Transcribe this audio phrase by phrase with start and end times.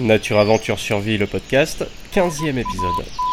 [0.00, 3.29] Nature Aventure Survie, le podcast, 15e épisode.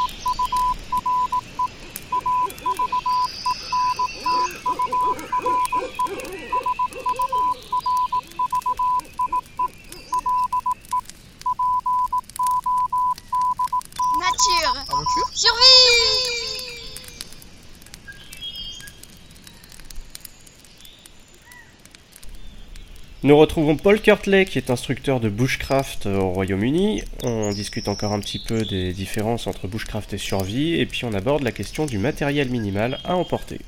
[23.28, 27.04] Nous retrouvons Paul Kirtley qui est instructeur de bushcraft euh, au Royaume-Uni.
[27.24, 31.12] On discute encore un petit peu des différences entre bushcraft et survie et puis on
[31.12, 33.60] aborde la question du matériel minimal à emporter.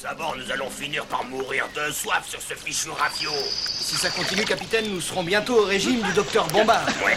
[0.00, 3.32] D'abord, nous allons finir par mourir de soif sur ce fichu rafio.
[3.80, 6.86] Si ça continue, capitaine, nous serons bientôt au régime du docteur Bombard.
[7.04, 7.16] Ouais.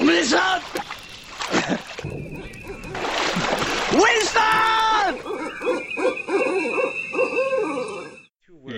[0.00, 0.60] Wilson
[3.98, 4.65] Wisdom!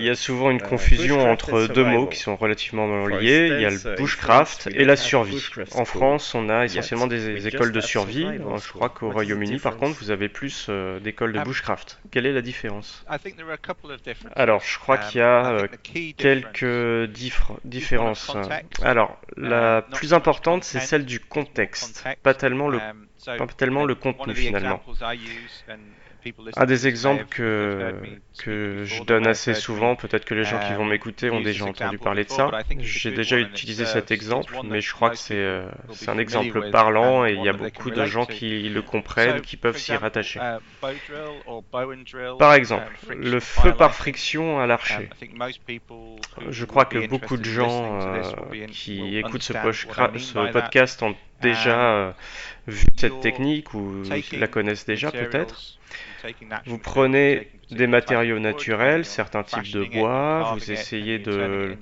[0.09, 3.49] Y a souvent une confusion entre deux mots qui sont relativement liés.
[3.51, 5.43] Il y a le bushcraft et la survie.
[5.73, 8.25] En France, on a essentiellement des écoles de survie.
[8.25, 11.99] Je crois qu'au Royaume-Uni, par contre, vous avez plus euh, d'écoles de bushcraft.
[12.11, 13.05] Quelle est la différence?
[14.35, 15.67] Alors, je crois qu'il y a euh,
[16.17, 17.09] quelques
[17.63, 18.35] différences.
[18.81, 22.79] Alors, la plus importante, c'est celle du contexte, pas tellement le,
[23.25, 24.81] pas tellement le contenu finalement.
[26.57, 27.93] Un des exemples que,
[28.39, 31.97] que je donne assez souvent, peut-être que les gens qui vont m'écouter ont déjà entendu
[31.97, 32.51] parler de ça.
[32.79, 37.25] J'ai déjà utilisé cet exemple, mais je crois que c'est euh, c'est un exemple parlant
[37.25, 40.39] et il y a beaucoup de gens qui le comprennent, qui peuvent s'y rattacher.
[42.39, 45.09] Par exemple, le feu par friction à l'archer.
[46.49, 48.21] Je crois que beaucoup de gens euh,
[48.67, 49.53] qui écoutent ce,
[50.51, 52.11] podcast ont déjà euh,
[52.67, 55.79] vu cette technique ou la connaissent déjà peut-être.
[56.65, 61.77] Vous prenez des matériaux naturels, certains types de bois, vous essayez de,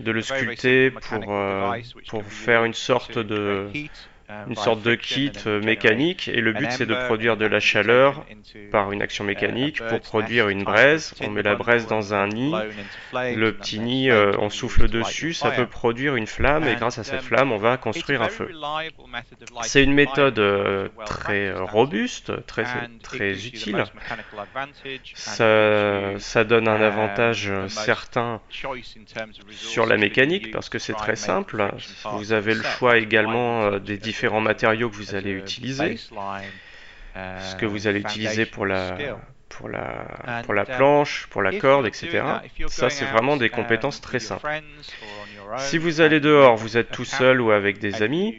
[0.00, 1.78] de le sculpter pour, euh,
[2.08, 3.68] pour faire une sorte de,
[4.48, 8.24] une sorte de kit euh, mécanique et le but c'est de produire de la chaleur
[8.70, 11.14] par une action mécanique pour produire une braise.
[11.20, 12.54] On met la braise dans un nid,
[13.12, 17.04] le petit nid euh, on souffle dessus, ça peut produire une flamme et grâce à
[17.04, 18.50] cette flamme on va construire un feu.
[19.62, 22.64] C'est une méthode euh, très euh, robuste, très,
[23.02, 23.84] très utile.
[25.14, 28.40] Ça, ça donne un avantage euh, certain
[29.50, 31.68] sur la mécanique parce que c'est très simple.
[32.12, 37.66] Vous avez le choix également euh, des différents matériaux que vous allez utiliser, ce que
[37.66, 38.96] vous allez utiliser pour la,
[39.48, 42.22] pour la, pour la planche, pour la corde, etc.
[42.68, 44.48] Ça, c'est vraiment des compétences très simples.
[45.58, 48.36] Si vous allez dehors, vous êtes tout seul ou avec des amis,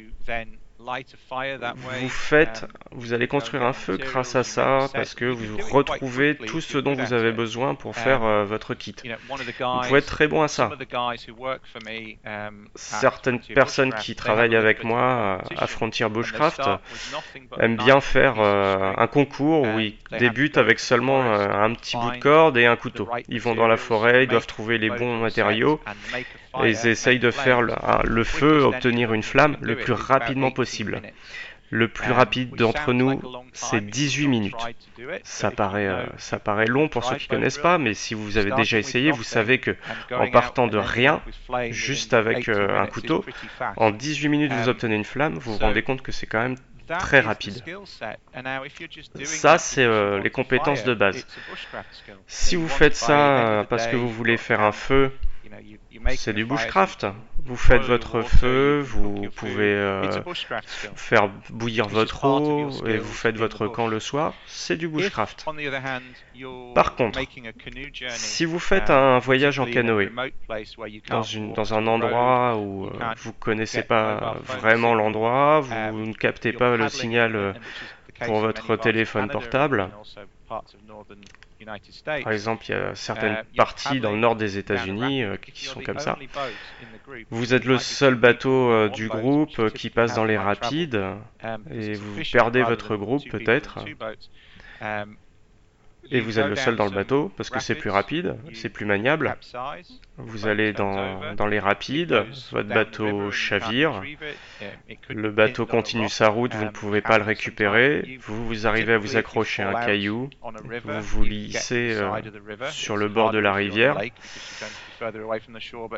[1.99, 6.61] vous faites, vous allez construire un feu grâce à ça parce que vous retrouvez tout
[6.61, 8.95] ce dont vous avez besoin pour faire euh, votre kit.
[9.03, 10.69] Vous pouvez être très bon à ça.
[12.75, 16.61] Certaines personnes qui travaillent avec moi à Frontier Bushcraft
[17.59, 22.11] aiment bien faire euh, un concours où ils débutent avec seulement euh, un petit bout
[22.11, 23.09] de corde et un couteau.
[23.29, 25.79] Ils vont dans la forêt, ils doivent trouver les bons matériaux
[26.63, 30.51] et ils essayent de faire le, un- le feu, obtenir une flamme le plus rapidement
[30.51, 31.01] possible.
[31.69, 33.19] Le plus rapide d'entre nous,
[33.53, 34.53] c'est 18 minutes.
[35.23, 38.51] Ça paraît, euh, ça paraît long pour ceux qui connaissent pas, mais si vous avez
[38.57, 39.71] déjà essayé, vous savez que
[40.11, 41.21] en partant de rien,
[41.71, 43.25] juste avec euh, un couteau,
[43.77, 46.57] en 18 minutes vous obtenez une flamme, vous vous rendez compte que c'est quand même
[46.99, 47.63] très rapide.
[49.25, 51.25] Ça, c'est euh, les compétences de base.
[52.27, 55.11] Si vous faites ça parce que vous voulez faire un feu,
[56.15, 57.05] c'est du bushcraft.
[57.45, 60.21] Vous faites votre feu, vous pouvez euh,
[60.95, 65.45] faire bouillir votre eau et vous faites votre camp le soir, c'est du bushcraft.
[66.73, 67.19] Par contre,
[68.09, 70.11] Si vous faites un voyage en canoë
[71.09, 76.53] dans, une, dans un endroit où euh, vous connaissez pas vraiment l'endroit, vous ne captez
[76.53, 77.53] pas le signal euh,
[78.25, 79.89] pour votre téléphone portable.
[82.23, 85.81] Par exemple, il y a certaines parties dans le nord des États-Unis euh, qui sont
[85.81, 86.17] comme ça.
[87.29, 91.01] Vous êtes le seul bateau euh, du groupe euh, qui passe dans les rapides
[91.71, 93.79] et vous perdez votre groupe peut-être
[96.11, 98.85] et vous êtes le seul dans le bateau parce que c'est plus rapide, c'est plus
[98.85, 99.35] maniable.
[100.17, 104.01] Vous allez dans, les rapides, votre bateau chavire,
[105.09, 108.97] le bateau continue sa route, vous ne pouvez pas le récupérer, vous, vous arrivez à
[108.97, 110.29] vous accrocher à un caillou,
[110.83, 112.09] vous vous lissez euh,
[112.69, 113.97] sur le bord de la rivière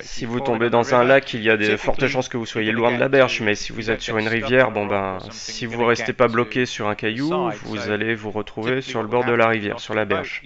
[0.01, 2.71] Si vous tombez dans un lac, il y a de fortes chances que vous soyez
[2.71, 5.85] loin de la berge, mais si vous êtes sur une rivière, bon ben, si vous
[5.85, 7.31] restez pas bloqué sur un caillou,
[7.63, 10.43] vous allez vous retrouver sur le bord de la rivière, sur la berge.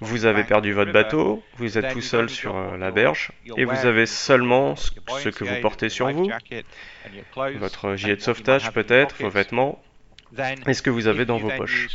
[0.00, 3.86] Vous avez perdu votre bateau, vous êtes tout seul sur euh, la berge, et vous
[3.86, 6.30] avez seulement ce que vous portez sur vous,
[7.58, 9.82] votre gilet de sauvetage peut-être, vos vêtements,
[10.66, 11.88] et ce que vous avez dans vos poches?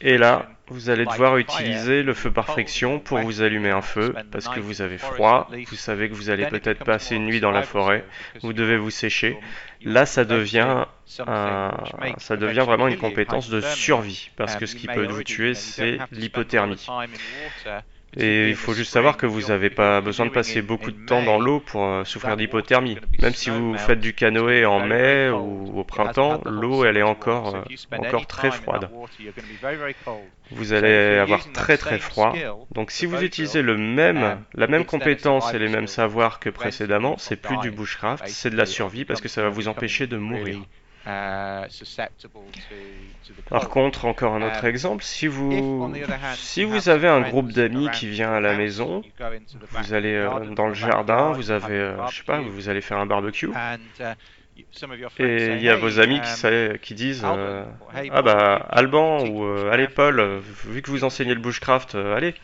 [0.00, 4.14] Et là, vous allez devoir utiliser le feu par friction pour vous allumer un feu
[4.30, 7.50] parce que vous avez froid, vous savez que vous allez peut-être passer une nuit dans
[7.50, 8.04] la forêt,
[8.42, 9.38] vous devez vous sécher.
[9.82, 15.06] Là, ça devient, ça devient vraiment une compétence de survie parce que ce qui peut
[15.06, 16.86] vous tuer, c'est l'hypothermie.
[18.16, 21.22] Et il faut juste savoir que vous n'avez pas besoin de passer beaucoup de temps
[21.22, 22.98] dans l'eau pour euh, souffrir d'hypothermie.
[23.20, 27.56] Même si vous faites du canoë en mai ou au printemps, l'eau elle est encore,
[27.56, 28.88] euh, encore très froide.
[30.50, 32.34] Vous allez avoir très très froid.
[32.72, 37.16] Donc si vous utilisez le même, la même compétence et les mêmes savoirs que précédemment,
[37.18, 40.16] c'est plus du bushcraft, c'est de la survie parce que ça va vous empêcher de
[40.16, 40.60] mourir.
[41.08, 41.64] Uh,
[43.48, 45.90] Par contre, encore un autre um, exemple, si vous,
[46.34, 49.02] si vous avez un groupe d'amis qui vient à la maison,
[49.70, 52.98] vous allez euh, dans le jardin, vous avez, euh, je sais pas, vous allez faire
[52.98, 54.12] un barbecue, uh,
[55.18, 57.64] et il y a vos amis qui, qui disent euh,
[58.10, 62.34] Ah bah Alban ou allez Paul, vu que vous enseignez le bushcraft, allez,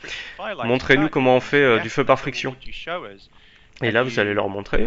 [0.65, 2.57] montrez-nous comment on fait du feu par friction.
[3.83, 4.87] Et là, vous allez leur montrer.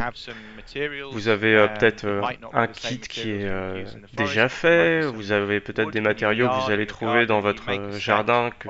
[1.12, 2.22] Vous avez euh, peut-être euh,
[2.54, 5.02] un kit qui est euh, déjà fait.
[5.02, 8.70] Vous avez peut-être des matériaux que vous allez trouver dans votre jardin que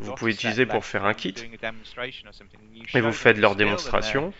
[0.00, 1.34] vous pouvez utiliser pour faire un kit.
[2.94, 4.32] Et vous faites leur démonstration.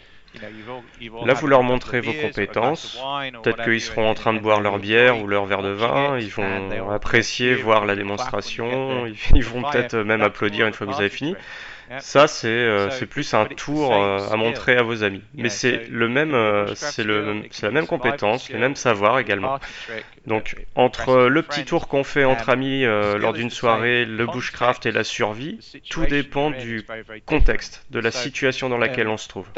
[1.24, 3.00] Là, vous leur montrez vos compétences.
[3.44, 6.18] Peut-être qu'ils seront en train de boire leur bière ou leur verre de vin.
[6.18, 9.06] Ils vont apprécier voir la démonstration.
[9.34, 11.36] Ils vont peut-être même applaudir une fois que vous avez fini.
[12.00, 15.22] Ça, c'est euh, plus un tour euh, à montrer à vos amis.
[15.34, 19.58] Mais c'est le même, euh, c'est le, la même compétence, les mêmes savoirs également.
[20.26, 24.92] Donc, entre le petit tour qu'on fait entre amis lors d'une soirée, le bushcraft et
[24.92, 25.58] la survie,
[25.90, 26.86] tout dépend du
[27.26, 29.48] contexte, de la situation dans laquelle on se trouve.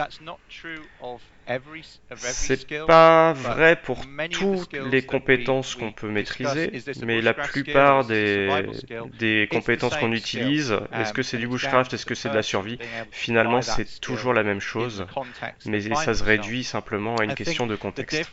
[2.17, 6.73] C'est pas vrai pour toutes les compétences qu'on peut maîtriser,
[7.05, 8.49] mais la plupart des,
[9.19, 12.79] des compétences qu'on utilise, est-ce que c'est du bushcraft, est-ce que c'est de la survie?
[13.11, 15.07] Finalement, c'est toujours la même chose,
[15.67, 18.33] mais ça se réduit simplement à une question de contexte.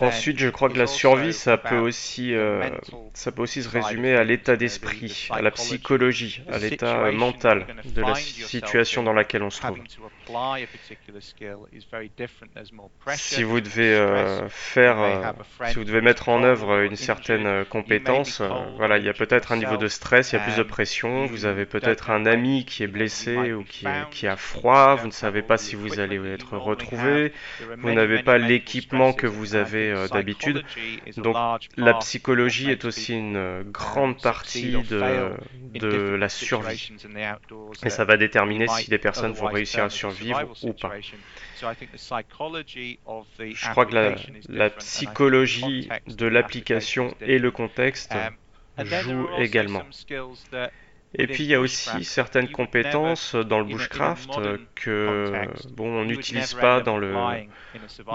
[0.00, 2.68] Ensuite, je crois que la survie, ça peut aussi, euh,
[3.14, 8.02] ça peut aussi se résumer à l'état d'esprit, à la psychologie, à l'état mental de
[8.02, 9.80] la situation dans laquelle on se trouve.
[13.14, 15.32] Si vous devez euh, faire, euh,
[15.68, 18.42] si vous devez mettre en œuvre une certaine euh, compétence,
[18.76, 21.26] voilà, il y a peut-être un niveau de stress, il y a plus de pression,
[21.26, 25.12] vous avez peut-être un ami qui est blessé ou qui, qui a froid, vous ne
[25.12, 27.32] savez pas si vous allez être retrouvé,
[27.78, 30.64] vous n'avez pas l'équipement que vous avez d'habitude.
[31.16, 31.36] Donc
[31.76, 35.32] la psychologie est aussi une grande partie de,
[35.74, 36.92] de la survie.
[37.84, 40.92] Et ça va déterminer si les personnes vont réussir à survivre ou pas.
[41.56, 41.62] Je
[43.70, 43.94] crois que
[44.48, 48.14] la, psychologie de l'application et le contexte
[48.78, 49.82] um, jouent également.
[51.14, 54.38] Et puis il y a aussi certaines compétences dans le bushcraft
[54.74, 57.14] que bon on n'utilise pas dans le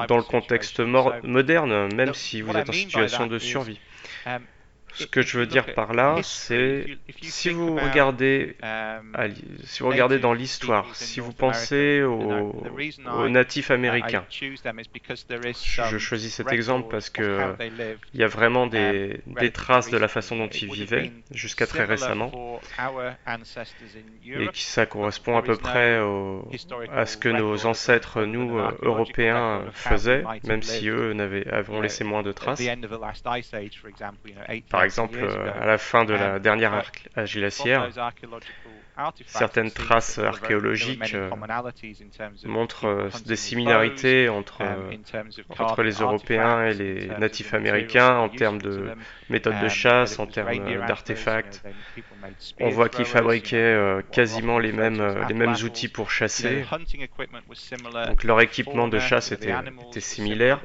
[0.07, 3.79] dans le contexte moderne, même si vous êtes en situation de survie.
[4.93, 6.85] Ce que je veux dire par là, c'est
[7.21, 8.55] si vous regardez,
[9.63, 16.89] si vous regardez dans l'histoire, si vous pensez aux, natifs américains, je choisis cet exemple
[16.89, 17.55] parce que
[18.13, 21.65] il y a vraiment des, um, des traces de la façon dont ils vivaient jusqu'à
[21.67, 22.59] très récemment,
[24.25, 25.99] et qui ça correspond à peu près
[26.91, 32.23] à ce que nos ancêtres, nous Européens, faisaient, même si eux n'avaient ont laissé moins
[32.23, 32.61] de traces.
[34.69, 36.73] Par exemple, euh, à la fin de la dernière
[37.15, 37.89] âge glaciaire,
[39.25, 41.29] certaines traces archéologiques euh,
[42.45, 44.61] montrent euh, des similarités entre,
[45.57, 48.91] entre les Européens et les natifs américains en termes de
[49.29, 51.63] méthodes de chasse, en termes d'artefacts.
[52.59, 53.77] On voit qu'ils fabriquaient
[54.11, 56.65] quasiment les mêmes, les mêmes outils pour chasser.
[58.07, 59.53] Donc leur équipement de chasse était,
[59.89, 60.59] était similaire,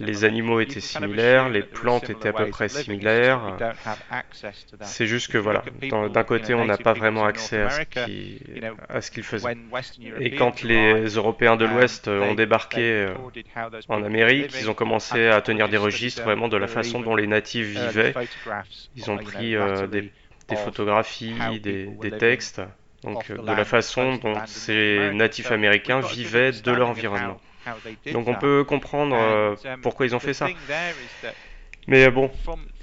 [0.00, 3.56] les animaux étaient similaires, les plantes étaient à peu près similaires.
[4.82, 9.56] C'est juste que voilà, d'un côté on n'a pas vraiment accès à ce qu'ils faisaient.
[10.20, 13.14] Et quand les Européens de l'Ouest ont débarqué euh,
[13.88, 17.26] en Amérique, ils ont commencé à tenir des registres vraiment de la façon dont les
[17.26, 18.14] natifs vivaient.
[18.96, 20.10] Ils ont pris euh, des,
[20.56, 22.60] photographies, des, textes
[23.02, 27.40] donc de la façon dont ces natifs américains vivaient de leur environnement.
[28.12, 30.48] Donc on peut comprendre euh, pourquoi ils ont fait ça.
[31.88, 32.30] Mais bon,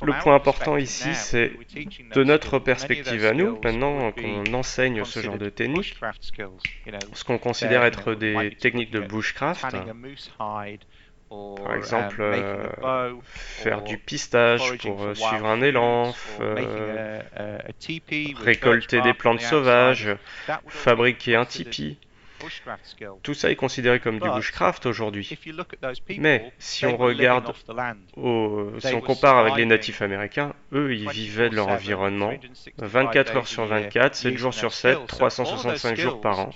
[0.02, 1.52] le point important ici, c'est
[2.14, 5.96] de notre perspective à nous, maintenant qu'on enseigne ce genre de techniques,
[7.14, 9.76] ce qu'on considère être des techniques de bushcraft,
[11.30, 16.16] par exemple, euh, faire du pistage pour euh, suivre un élan,
[18.36, 20.10] récolter des plantes sauvages,
[20.68, 22.00] fabriquer un tipi.
[23.24, 25.38] Tout ça est considéré comme du bushcraft aujourd'hui.
[26.18, 31.56] Mais si on regarde, si on compare avec les natifs américains, eux, ils vivaient de
[31.56, 32.34] leur environnement
[32.78, 36.50] 24 heures sur 24, 7 jours sur 7, 365 jours par an.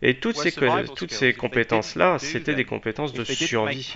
[0.00, 0.52] Et toutes ces,
[0.94, 3.92] toutes ces compétences-là, c'était des compétences de survie.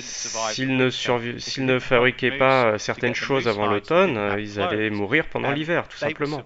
[0.00, 5.88] S'ils ne, s'ils ne fabriquaient pas certaines choses avant l'automne, ils allaient mourir pendant l'hiver,
[5.88, 6.42] tout simplement.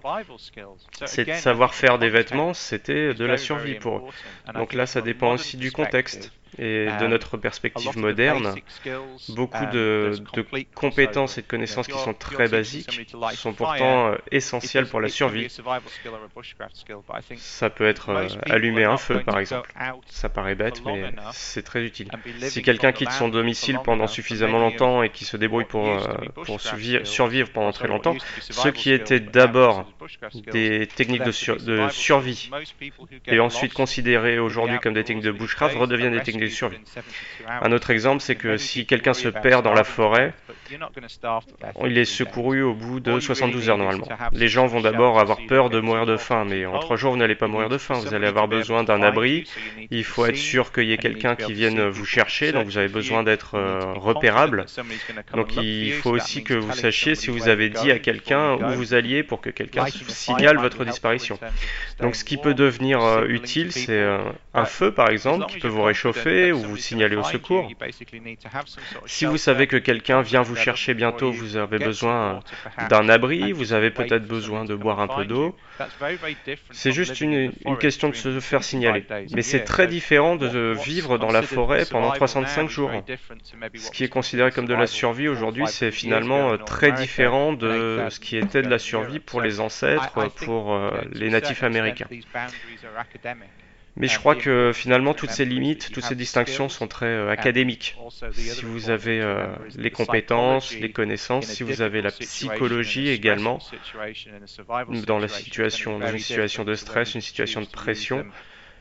[1.05, 4.53] C'est savoir faire des vêtements, c'était de la survie pour eux.
[4.53, 8.55] Donc là, ça dépend aussi du contexte et de notre perspective moderne,
[9.29, 10.13] beaucoup de,
[10.73, 15.47] compétences et de connaissances qui sont très basiques sont pourtant euh, essentielles pour la survie.
[17.37, 19.71] Ça peut être euh, allumer un feu, par exemple.
[20.07, 22.09] Ça paraît bête, mais c'est très utile.
[22.41, 25.99] Si quelqu'un quitte son domicile pendant suffisamment longtemps et qui se débrouille pour, euh,
[26.45, 29.85] pour survivre pendant très longtemps, ce qui était d'abord
[30.51, 32.49] des techniques de, de survie
[33.27, 36.79] et ensuite considérées aujourd'hui comme des techniques de bushcraft redeviennent des techniques survie.
[37.61, 40.33] Un autre exemple, c'est que si quelqu'un se perd dans la forêt,
[41.85, 44.07] il est secouru au bout de 72 heures normalement.
[44.31, 47.17] Les gens vont d'abord avoir peur de mourir de faim, mais en trois jours, vous
[47.17, 47.95] n'allez pas mourir de faim.
[47.95, 49.49] Vous allez avoir besoin d'un abri.
[49.91, 52.87] Il faut être sûr qu'il y ait quelqu'un qui vienne vous chercher, donc vous avez
[52.87, 54.65] besoin d'être euh, repérable.
[55.33, 58.93] Donc il faut aussi que vous sachiez si vous avez dit à quelqu'un où vous
[58.93, 61.39] alliez pour que quelqu'un signale votre disparition.
[61.99, 64.19] Donc ce qui peut devenir euh, utile, c'est euh,
[64.53, 67.69] un feu par exemple qui peut vous réchauffer ou vous signaler au secours.
[69.05, 72.39] Si vous savez que quelqu'un vient vous chercher bientôt, vous avez besoin
[72.89, 75.55] d'un abri, vous avez peut-être besoin de boire un peu d'eau.
[76.71, 79.05] C'est juste une, question de se faire signaler.
[79.33, 82.91] Mais c'est très différent de vivre dans la forêt pendant 365 jours.
[83.75, 88.05] Ce qui est considéré comme de la survie aujourd'hui, c'est finalement euh, très différent de
[88.09, 90.11] ce qui était de la survie pour les ancêtres,
[90.45, 92.07] pour euh, les natifs américains.
[93.97, 97.97] Mais je crois que finalement, toutes ces limites, toutes ces distinctions sont très euh, académiques.
[98.31, 103.59] Si vous avez euh, les compétences, les connaissances, si vous avez la psychologie également,
[105.05, 108.25] dans la situation, dans une situation de stress, une situation de pression,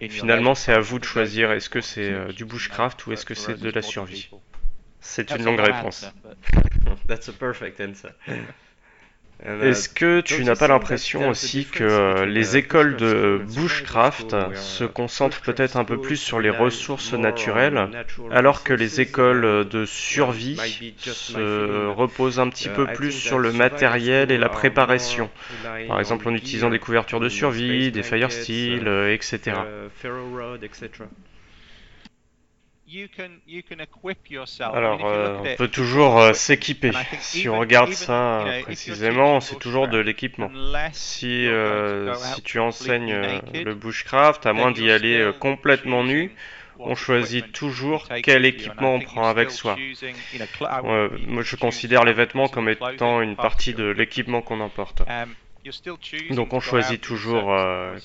[0.09, 3.35] finalement, c'est à vous de choisir est-ce que c'est euh, du bushcraft ou est-ce que
[3.35, 4.29] c'est de la survie.
[5.01, 6.13] C'est une longue réponse.
[7.09, 8.11] That's a perfect answer.
[9.45, 15.77] Est-ce que tu n'as pas l'impression aussi que les écoles de bushcraft se concentrent peut-être
[15.77, 17.91] un peu plus sur les ressources naturelles,
[18.31, 24.31] alors que les écoles de survie se reposent un petit peu plus sur le matériel
[24.31, 25.31] et la préparation,
[25.87, 29.53] par exemple en utilisant des couvertures de survie, des fire steel, etc.
[34.73, 36.93] Alors, euh, on peut toujours euh, s'équiper.
[37.19, 40.51] Si on regarde ça précisément, c'est toujours de l'équipement.
[40.93, 43.17] Si, euh, si tu enseignes
[43.53, 46.33] le bushcraft, à moins d'y aller complètement nu,
[46.79, 49.77] on choisit toujours quel équipement on prend avec soi.
[50.83, 55.03] moi, je considère les vêtements comme étant une partie de l'équipement qu'on emporte.
[55.67, 57.97] Um, donc on choisit toujours euh,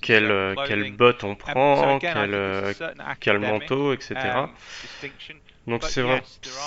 [0.00, 2.72] quelle, euh, quelle botte on prend, quel, euh,
[3.20, 4.14] quel manteau, etc.
[4.14, 4.50] Um,
[5.66, 6.22] Donc c'est vrai,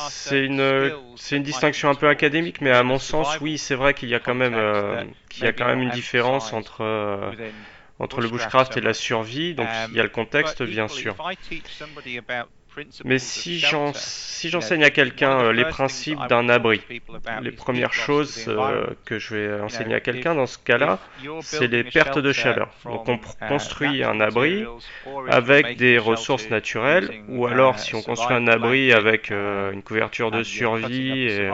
[0.10, 3.94] c'est une, c'est une distinction un peu académique, mais à mon sens, oui, c'est vrai
[3.94, 7.34] qu'il y a quand même, qu'il y a quand même une différence entre
[8.00, 9.54] entre le bushcraft et la survie.
[9.54, 11.16] Donc il y a le um, contexte, bien sûr.
[13.04, 16.82] Mais si j'enseigne à quelqu'un euh, les principes d'un abri,
[17.42, 21.00] les premières choses euh, que je vais enseigner à quelqu'un dans ce cas-là,
[21.42, 22.70] c'est les pertes de chaleur.
[22.86, 24.66] Donc on uh, construit un abri
[25.28, 30.32] avec des ressources naturelles, ou alors si on construit un abri avec euh, une couverture
[30.32, 31.50] de survie et,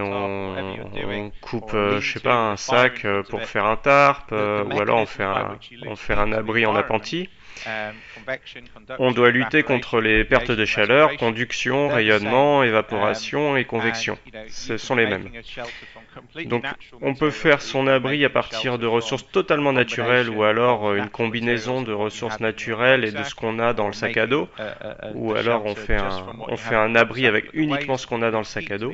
[0.00, 5.24] on, coupe, je sais pas, un sac pour faire un tarp, ou alors on fait
[5.24, 7.28] un, on fait un abri en appentis.
[8.98, 14.18] On doit lutter contre les pertes de chaleur, conduction, rayonnement, évaporation et convection.
[14.48, 15.30] Ce sont les mêmes.
[16.46, 16.64] Donc
[17.00, 21.82] on peut faire son abri à partir de ressources totalement naturelles ou alors une combinaison
[21.82, 24.48] de ressources naturelles et de ce qu'on a dans le sac à dos,
[25.14, 28.38] ou alors on fait un, on fait un abri avec uniquement ce qu'on a dans
[28.38, 28.92] le sac à dos.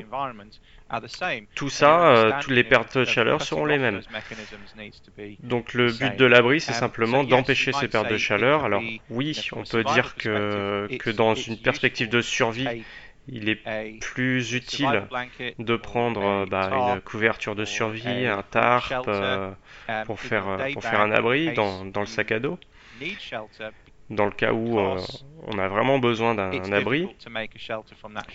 [1.55, 4.01] Tout ça, euh, toutes les pertes de chaleur seront les mêmes.
[5.39, 8.65] Donc le but de l'abri, c'est simplement d'empêcher ces pertes de chaleur.
[8.65, 12.67] Alors oui, on peut dire que, que dans une perspective de survie,
[13.27, 13.61] il est
[13.99, 15.07] plus utile
[15.59, 19.51] de prendre bah, une couverture de survie, un tarp, euh,
[20.05, 22.59] pour, faire, pour faire un abri dans, dans le sac à dos
[24.11, 24.99] dans le cas où euh,
[25.47, 27.07] on a vraiment besoin d'un abri,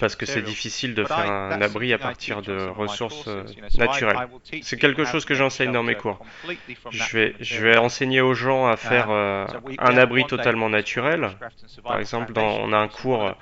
[0.01, 3.45] parce que c'est difficile de faire un abri à partir de ressources euh,
[3.79, 4.17] naturelles.
[4.63, 6.19] C'est quelque chose que j'enseigne dans mes cours.
[6.91, 9.47] Je vais, je vais enseigner aux gens à faire euh,
[9.79, 11.31] un abri totalement naturel.
[11.85, 13.35] Par exemple, dans, on a un cours,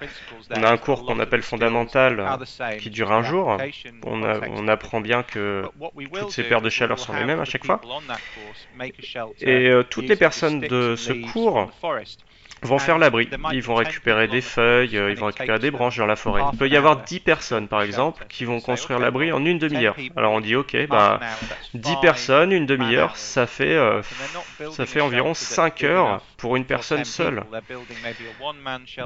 [0.51, 2.39] on a un cours qu'on appelle fondamental
[2.79, 3.57] qui dure un jour.
[4.05, 5.65] On, on apprend bien que
[6.21, 7.81] toutes ces paires de chaleur sont les mêmes à chaque fois.
[9.41, 11.71] Et toutes les personnes de ce cours
[12.67, 13.29] vont faire l'abri.
[13.53, 16.43] Ils vont récupérer des feuilles, euh, ils vont récupérer des branches dans la forêt.
[16.53, 19.97] Il peut y avoir 10 personnes, par exemple, qui vont construire l'abri en une demi-heure.
[20.17, 21.21] Alors on dit, ok, bah,
[21.75, 24.03] 10 personnes, une demi-heure, ça fait, euh,
[24.71, 27.43] ça fait environ 5 heures pour une personne seule.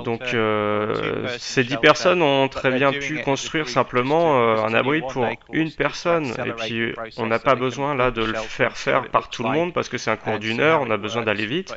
[0.05, 5.71] Donc euh, ces 10 personnes ont très bien pu construire simplement un abri pour une
[5.71, 6.35] personne.
[6.45, 9.73] Et puis on n'a pas besoin là de le faire faire par tout le monde
[9.73, 11.73] parce que c'est un cours d'une heure, on a besoin d'aller vite.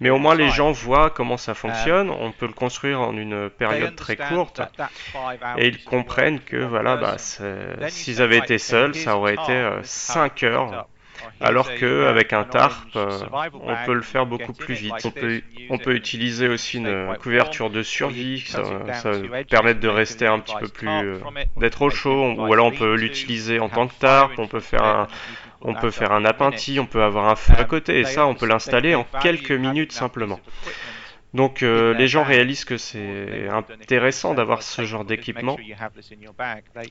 [0.00, 3.50] Mais au moins les gens voient comment ça fonctionne, on peut le construire en une
[3.50, 4.62] période très courte,
[5.58, 10.46] et ils comprennent que voilà, bah, s'ils avaient été seuls, ça aurait été 5 euh,
[10.46, 10.88] heures
[11.40, 13.18] alors qu'avec un tarp, euh,
[13.54, 15.04] on peut le faire beaucoup plus vite.
[15.04, 18.62] On peut, on peut utiliser aussi une couverture de survie, ça,
[18.94, 19.10] ça
[19.48, 21.18] permet de rester un petit peu plus, euh,
[21.56, 24.84] d'être au chaud, ou alors on peut l'utiliser en tant que tarp, on peut faire
[24.84, 25.06] un,
[25.60, 28.34] on peut faire un appentis, on peut avoir un feu à côté, et ça, on
[28.34, 30.40] peut l'installer en quelques minutes simplement.
[31.34, 35.58] Donc euh, les gens réalisent que c'est intéressant d'avoir ce genre d'équipement,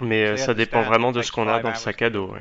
[0.01, 2.35] mais euh, ça dépend vraiment de ce qu'on a dans le sac à dos.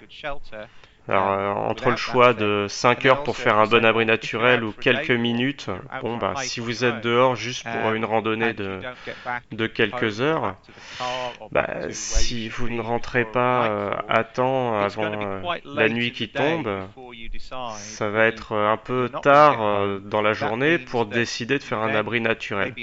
[1.09, 4.73] Alors, euh, entre le choix de 5 heures pour faire un bon abri naturel ou
[4.73, 5.69] quelques minutes,
[6.01, 8.81] bon, bah, si vous êtes dehors juste pour une randonnée de,
[9.51, 10.55] de quelques heures,
[11.51, 16.71] bah, si vous ne rentrez pas euh, à temps avant euh, la nuit qui tombe,
[17.75, 22.21] ça va être un peu tard dans la journée pour décider de faire un abri
[22.21, 22.75] naturel.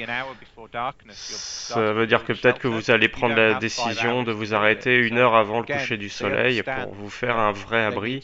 [1.12, 5.17] Ça veut dire que peut-être que vous allez prendre la décision de vous arrêter une
[5.17, 8.23] heure avant le coucher du soleil pour vous faire un vrai abri we,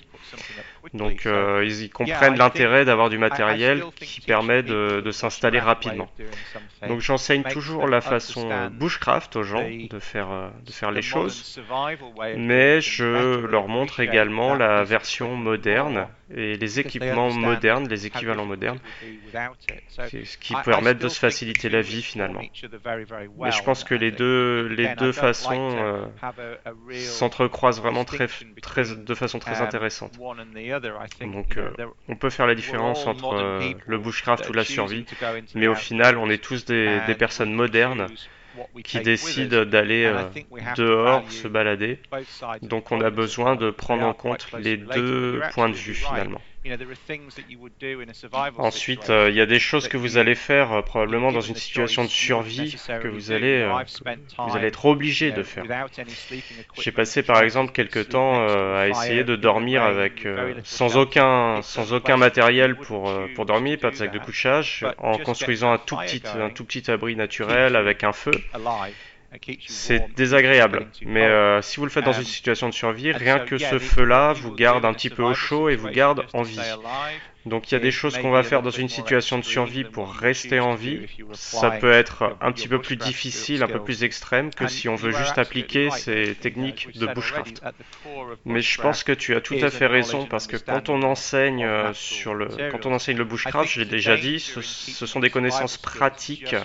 [0.93, 6.09] donc euh, ils, comprennent l'intérêt d'avoir du matériel qui permet de, s'installer rapidement.
[6.88, 11.59] Donc j'enseigne toujours la façon bushcraft aux gens de faire, euh, de faire les choses,
[12.38, 18.79] mais je leur montre également la version moderne et les équipements modernes, les équivalents modernes,
[19.89, 22.41] ce qui permettent de se faciliter la vie finalement.
[22.41, 26.05] Mais je pense que les deux, les deux façons euh,
[26.93, 28.27] s'entrecroisent vraiment très,
[28.61, 30.14] très, de façon très intéressante.
[31.21, 31.69] Donc euh,
[32.08, 35.06] on peut faire la différence entre euh, le bushcraft ou la survie,
[35.54, 38.08] mais au final on est tous des, des personnes modernes
[38.84, 40.23] qui décident d'aller euh,
[40.78, 41.99] dehors se balader.
[42.62, 46.41] Donc on a besoin de prendre en compte les deux points de vue finalement.
[48.58, 51.56] Ensuite, euh, il y a des choses que vous allez faire euh, probablement dans une
[51.56, 53.71] situation de survie que vous allez, euh,
[54.47, 55.63] vous allez être obligé de faire.
[56.80, 58.45] J'ai passé par exemple quelques temps
[58.78, 60.28] à essayer de dormir avec
[60.63, 65.71] sans aucun sans aucun matériel pour pour dormir, pas de sac de couchage, en construisant
[65.71, 68.32] un tout petit un tout petit abri naturel avec un feu.
[69.67, 73.57] C'est désagréable, mais euh, si vous le faites dans une situation de survie, rien que
[73.57, 76.59] ce feu-là vous garde un petit peu au chaud et vous garde en vie.
[77.45, 80.12] Donc il y a des choses qu'on va faire dans une situation de survie pour
[80.12, 81.01] rester en vie.
[81.34, 84.95] Ça peut être un petit peu plus difficile, un peu plus extrême que si on
[84.95, 87.63] veut juste appliquer ces techniques de bushcraft.
[88.45, 91.65] Mais je pense que tu as tout à fait raison parce que quand on enseigne
[91.65, 95.19] euh, sur le, quand on enseigne le bushcraft, je l'ai déjà dit, ce, ce, sont
[95.19, 96.55] des connaissances pratiques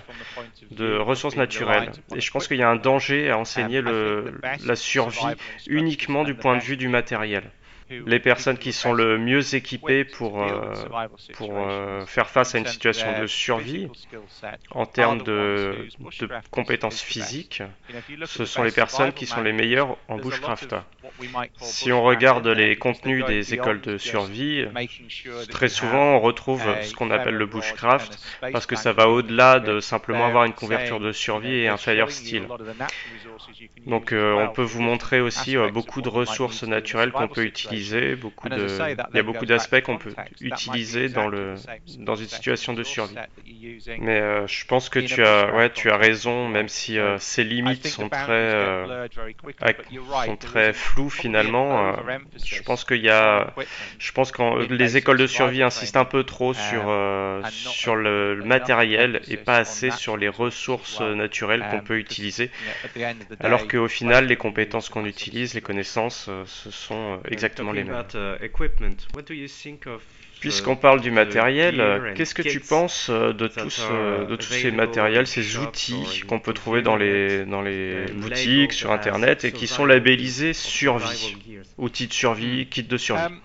[0.71, 1.93] de ressources naturelles.
[2.15, 5.35] Et je pense qu'il y a un danger à enseigner le, la survie
[5.67, 7.51] uniquement du point de vue du matériel
[7.91, 10.75] les personnes qui sont le mieux équipées pour, euh,
[11.41, 13.89] euh, faire face à une situation de survie
[14.71, 15.89] en termes de,
[16.21, 17.63] de compétences physiques,
[18.25, 20.75] ce sont les personnes qui sont les meilleures en bushcraft.
[21.61, 24.67] Si on regarde les contenus des écoles de survie,
[25.51, 28.19] très souvent on retrouve ce qu'on appelle le bushcraft
[28.53, 32.11] parce que ça va au-delà de simplement avoir une couverture de survie et un fire
[32.11, 32.47] steel.
[33.87, 38.15] Donc euh, on peut vous montrer aussi euh, beaucoup de ressources naturelles qu'on peut utiliser,
[38.15, 38.67] beaucoup de...
[39.13, 41.55] il y a beaucoup d'aspects qu'on peut utiliser dans, le...
[41.99, 43.17] dans une situation de survie.
[43.99, 47.87] Mais euh, je pense que tu as, ouais, tu as raison, même si ces limites
[47.87, 49.09] sont très,
[50.27, 51.97] sont très floues finalement.
[52.45, 53.55] je pense qu'il y a,
[53.99, 56.91] je pense que les écoles de survie insistent un peu trop sur,
[57.51, 62.51] sur le matériel et pas assez sur les ressources naturelles qu'on peut utiliser.
[63.41, 67.85] Alors qu'au final, les compétences qu'on utilise, les connaissances, euh, ce sont euh, exactement les
[67.85, 68.05] mêmes.
[70.41, 73.83] Puisqu'on parle du matériel, euh, qu'est-ce que tu penses de tous,
[74.29, 78.91] de tous ces matériels, ces outils qu'on peut trouver dans les, dans les boutiques, sur
[78.91, 81.37] Internet, et qui sont labellisés survie
[81.79, 83.23] Outils de survie, kit de survie.
[83.23, 83.41] Um,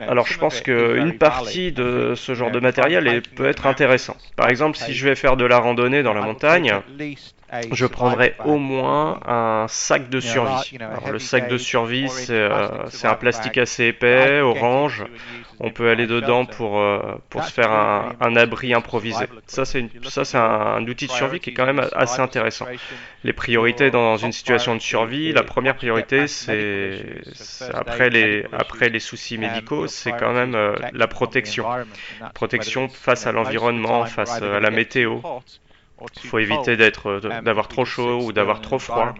[0.00, 4.16] alors je pense qu'une partie de ce genre de matériel peut être intéressant.
[4.36, 6.70] Par exemple, si je vais faire de la randonnée dans la montagne,
[7.72, 10.76] je prendrai au moins un sac de survie.
[10.80, 15.04] Alors, le sac de survie, c'est euh, un plastique assez épais, orange.
[15.60, 19.26] On peut aller dedans pour, euh, pour se faire un, un abri improvisé.
[19.46, 19.86] Ça, c'est
[20.34, 22.66] un, un outil de survie qui est quand même assez intéressant.
[23.22, 27.04] Les priorités dans une situation de survie, la première priorité, c'est
[27.72, 31.64] après les, après les soucis médicaux, c'est quand même euh, la protection.
[32.34, 35.20] Protection face à l'environnement, face à la météo.
[36.22, 39.14] Il faut éviter d'être, d'avoir trop chaud ou d'avoir trop froid.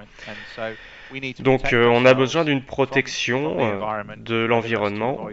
[1.41, 5.29] Donc euh, on a besoin d'une protection euh, de l'environnement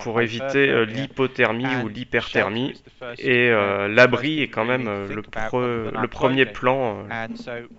[0.00, 2.74] pour éviter euh, l'hypothermie ou l'hyperthermie.
[3.18, 7.04] Et l'abri est quand même le, le, premier plan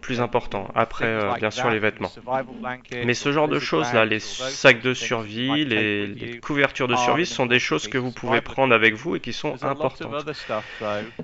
[0.02, 2.12] plus important, après bien sûr les vêtements.
[3.06, 7.26] Mais ce genre de choses là, les sacs de survie, les, les couvertures de survie,
[7.26, 10.26] sont des choses que vous pouvez prendre avec vous et qui sont importantes.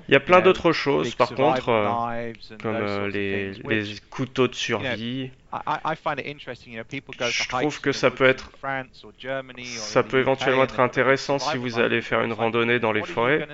[0.08, 1.66] Il y a plein d'autres choses par contre,
[2.62, 5.30] comme les, les couteaux de survie.
[5.52, 8.52] Je trouve que ça peut être,
[9.62, 13.46] ça peut éventuellement être intéressant si vous allez faire une randonnée dans les forêts?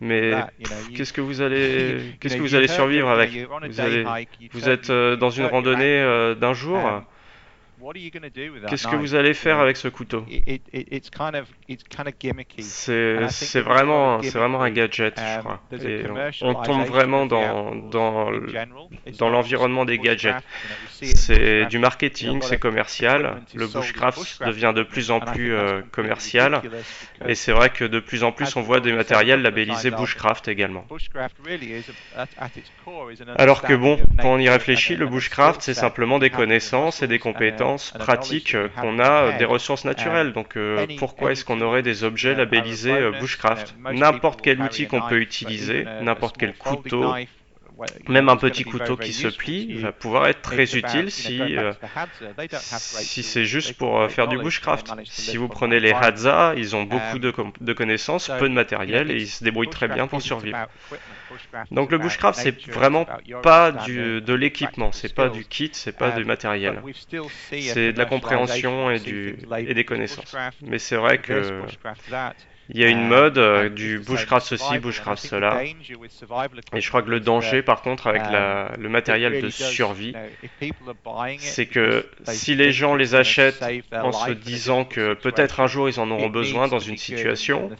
[0.00, 0.32] Mais
[0.94, 3.30] qu'est-ce que vous allez, qu'est-ce que vous allez survivre avec?
[3.64, 4.10] Vous allez,
[4.52, 7.02] vous êtes euh, dans une randonnée euh, d'un jour?
[8.68, 10.24] Qu'est-ce que vous allez faire avec ce couteau?
[12.58, 15.60] C'est vraiment, vraiment un gadget, je crois.
[16.42, 18.30] on, tombe vraiment dans, dans,
[19.18, 20.42] dans l'environnement des gadgets.
[20.90, 23.42] C'est du marketing, c'est commercial.
[23.54, 26.62] Le bushcraft devient de plus en plus euh, commercial.
[27.26, 30.84] Et c'est vrai que de plus en plus, on voit des matériels labellisés bushcraft également.
[33.36, 37.18] Alors que bon, quand on y réfléchit, le bushcraft, c'est simplement des connaissances et des
[37.18, 40.32] compétences pratique qu'on a des ressources naturelles.
[40.32, 43.74] Donc euh, pourquoi est-ce qu'on aurait des objets labellisés euh, bushcraft?
[43.92, 47.14] N'importe quel outil qu'on peut utiliser, n'importe quel couteau,
[48.08, 51.72] même un petit couteau qui se plie va pouvoir être très utile si, euh,
[52.50, 54.92] si c'est juste pour faire du bushcraft.
[55.04, 59.16] Si vous prenez les Hadza, ils ont beaucoup de, de connaissances, peu de matériel et
[59.16, 60.66] ils se débrouillent très bien pour survivre.
[61.70, 63.06] Donc le bushcraft, c'est vraiment
[63.42, 66.82] pas du, de l'équipement, c'est pas du kit, c'est pas du matériel.
[67.48, 70.36] C'est de la compréhension et, du, et des connaissances.
[70.62, 71.62] Mais c'est vrai que
[72.68, 75.62] il y a une euh, mode euh, du bushcraft ceci, bushcraft cela.
[75.64, 80.14] Et je crois que le danger, par contre, avec la, le matériel de survie,
[81.38, 86.00] c'est que si les gens les achètent en se disant que peut-être un jour ils
[86.00, 87.70] en auront besoin dans une situation,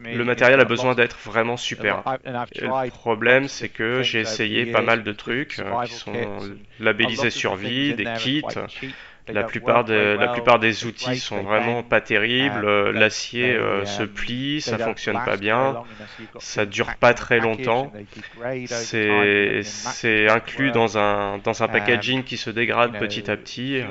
[0.00, 2.02] le matériel a besoin d'être vraiment super.
[2.52, 6.12] Et le problème, c'est que j'ai essayé pas mal de trucs euh, qui sont
[6.78, 8.42] labellisés survie, des kits.
[9.28, 12.90] La plupart, de, la plupart des outils sont vraiment pas terribles.
[12.90, 15.82] L'acier euh, se plie, ça fonctionne pas bien,
[16.38, 17.92] ça dure pas très longtemps.
[18.66, 23.82] C'est inclus dans un, dans un packaging qui se dégrade petit à petit.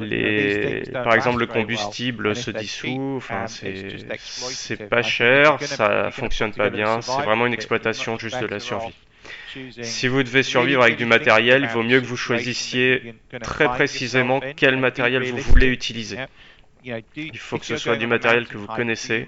[0.00, 3.14] Les, par exemple, le combustible se dissout.
[3.16, 7.00] Enfin, c'est pas cher, ça fonctionne pas bien.
[7.00, 8.94] C'est vraiment une exploitation juste de la survie.
[9.82, 14.40] Si vous devez survivre avec du matériel, il vaut mieux que vous choisissiez très précisément
[14.56, 16.18] quel matériel vous voulez utiliser.
[16.84, 19.26] Il faut que ce soit du matériel que vous connaissez.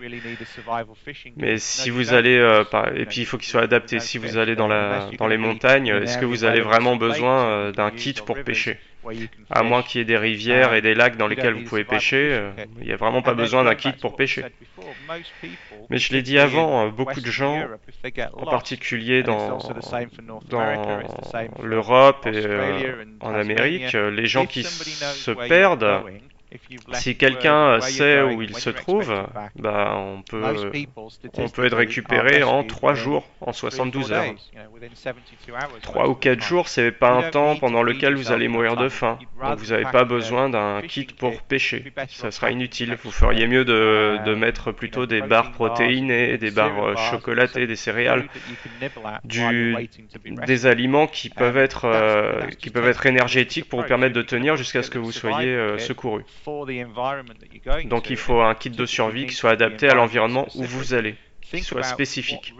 [1.36, 2.64] Mais si vous allez, euh,
[2.94, 4.00] et puis il faut qu'il soit adapté.
[4.00, 7.72] Si vous allez dans, la, dans les montagnes, est-ce que vous avez vraiment besoin euh,
[7.72, 8.78] d'un kit pour pêcher?
[9.50, 12.30] À moins qu'il y ait des rivières et des lacs dans lesquels vous pouvez pêcher,
[12.32, 14.44] euh, il n'y a vraiment pas besoin d'un kit pour pêcher.
[15.90, 17.66] Mais je l'ai dit avant, beaucoup de gens,
[18.32, 19.58] en particulier dans,
[20.48, 21.02] dans
[21.62, 22.46] l'Europe et
[23.20, 26.02] en Amérique, les gens qui se perdent
[26.94, 29.12] si quelqu'un sait où il se trouve,
[29.56, 30.42] bah, on, peut,
[31.38, 34.34] on peut être récupéré en 3 jours, en 72 heures.
[35.82, 39.18] 3 ou 4 jours, c'est pas un temps pendant lequel vous allez mourir de faim.
[39.42, 41.92] Donc vous n'avez pas besoin d'un kit pour pêcher.
[42.08, 42.96] Ça sera inutile.
[43.02, 48.28] Vous feriez mieux de, de mettre plutôt des barres protéinées, des barres chocolatées, des céréales,
[49.24, 49.76] du,
[50.46, 54.56] des aliments qui peuvent être, euh, qui peuvent être énergétiques pour vous permettre de tenir
[54.56, 56.22] jusqu'à ce que vous soyez euh, secouru.
[57.86, 61.16] Donc il faut un kit de survie qui soit adapté à l'environnement où vous allez,
[61.40, 62.54] qui soit spécifique.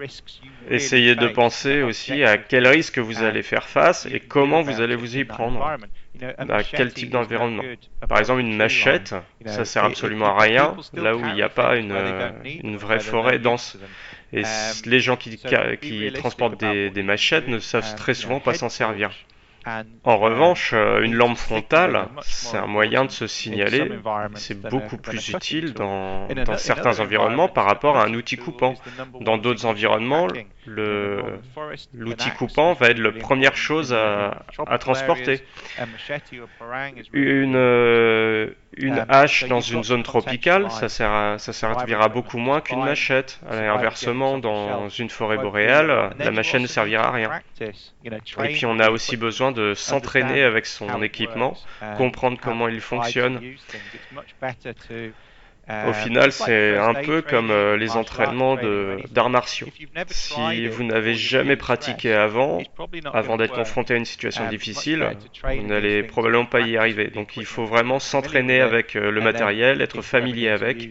[0.70, 4.97] Essayez de penser aussi à quels risques vous allez faire face et comment vous allez
[4.97, 5.62] vous y prendre.
[6.38, 7.64] À quel type d'environnement
[8.09, 9.14] Par exemple, une machette,
[9.47, 11.94] ça sert absolument à rien là où il n'y a pas une,
[12.62, 13.77] une vraie forêt dense.
[14.33, 14.42] Et
[14.85, 15.38] les gens qui,
[15.81, 19.11] qui transportent des, des machettes ne savent très souvent pas s'en servir.
[20.05, 23.98] En revanche, euh, une lampe frontale, c'est un moyen de se signaler.
[24.35, 28.74] C'est beaucoup plus utile dans, dans, certains environnements par rapport à un outil coupant.
[29.20, 30.29] Dans d'autres environnements,
[30.66, 35.40] l'outil coupant va être la première chose à, à transporter.
[37.12, 42.61] Une, euh, une um, hache dans une zone tropicale, ça, sert ça servira beaucoup moins
[42.61, 43.40] qu'une machette.
[43.48, 47.31] inversement, dans une forêt boréale, la machette ne servira à rien.
[47.61, 48.11] Et
[48.55, 51.57] puis on a aussi besoin de s'entraîner avec son équipement,
[51.96, 53.40] comprendre comment il fonctionne.
[55.68, 58.57] Au final, c'est un peu comme euh, les entraînements
[59.11, 59.68] d'arts martiaux.
[60.11, 62.62] Si vous n'avez jamais pratiqué avant,
[63.12, 67.09] avant d'être confronté à une situation difficile, vous n'allez probablement pas y arriver.
[67.09, 70.90] Donc il faut vraiment s'entraîner avec euh, le matériel, être familier avec,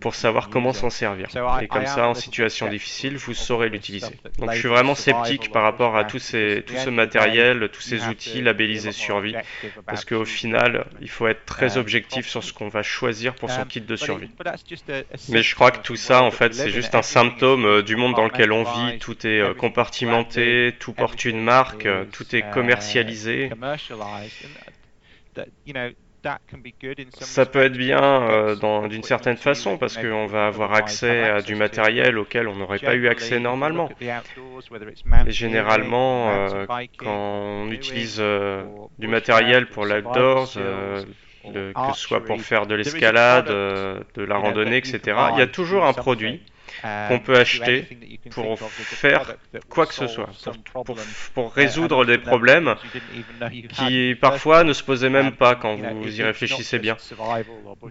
[0.00, 1.28] pour savoir comment s'en servir.
[1.62, 4.14] Et comme ça, en situation difficile, vous saurez l'utiliser.
[4.38, 8.06] Donc je suis vraiment sceptique par rapport à tout, ces, tout ce matériel, tous ces
[8.06, 9.36] outils labellisés survie,
[9.86, 13.64] parce qu'au final, il faut être très objectif sur ce qu'on va choisir pour son
[13.64, 14.30] kit de survie.
[15.28, 18.14] Mais je crois que tout ça, en fait, c'est juste un symptôme euh, du monde
[18.14, 18.98] dans lequel on vit.
[18.98, 23.50] Tout est euh, compartimenté, tout porte une marque, euh, tout est commercialisé.
[27.20, 28.56] Ça peut être bien
[28.88, 32.94] d'une certaine façon parce qu'on va avoir accès à du matériel auquel on n'aurait pas
[32.94, 33.90] eu accès normalement.
[35.26, 38.22] Et généralement, quand on utilise
[38.98, 40.56] du matériel pour l'outdoors,
[41.52, 45.00] que ce soit pour faire de l'escalade, euh, de la randonnée, etc.
[45.32, 46.40] Il y a toujours un produit
[47.08, 47.86] qu'on peut acheter
[48.30, 49.36] pour faire
[49.68, 50.28] quoi que ce soit,
[51.34, 52.74] pour, résoudre des problèmes
[53.70, 56.96] qui parfois ne se posaient même pas quand vous y réfléchissez bien.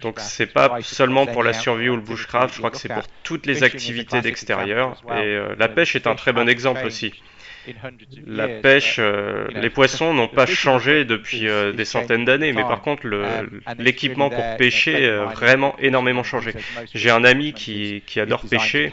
[0.00, 3.06] Donc c'est pas seulement pour la survie ou le bushcraft, je crois que c'est pour
[3.22, 5.02] toutes les activités d'extérieur.
[5.08, 7.12] Et euh, la pêche est un très bon exemple aussi.
[8.26, 12.80] La pêche, euh, les poissons n'ont pas changé depuis euh, des centaines d'années, mais par
[12.80, 13.06] contre
[13.78, 16.54] l'équipement pour pêcher a vraiment énormément changé.
[16.94, 18.90] J'ai un ami qui, qui, adore pêcher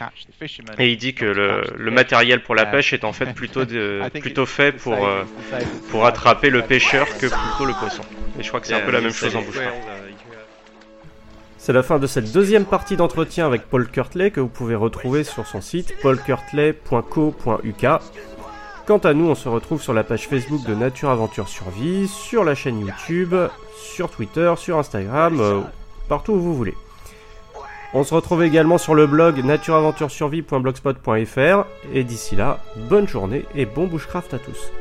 [0.78, 4.02] et il dit que le, le, matériel pour la pêche est en fait plutôt, de,
[4.20, 5.24] plutôt fait pour, euh,
[5.90, 8.02] pour attraper le pêcheur que plutôt le poisson.
[8.38, 9.58] Et je crois que c'est un peu la même chose en bouche.
[11.58, 15.22] C'est la fin de cette deuxième partie d'entretien avec Paul Kurtley que vous pouvez retrouver
[15.22, 17.86] sur son site paulkurtley.co.uk
[18.86, 22.42] Quant à nous, on se retrouve sur la page Facebook de Nature Aventure Survie, sur
[22.42, 23.32] la chaîne YouTube,
[23.76, 25.60] sur Twitter, sur Instagram, euh,
[26.08, 26.74] partout où vous voulez.
[27.94, 33.86] On se retrouve également sur le blog natureaventuresurvie.blogspot.fr et d'ici là, bonne journée et bon
[33.86, 34.72] bushcraft à tous.